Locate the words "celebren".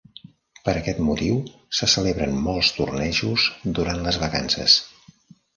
1.93-2.33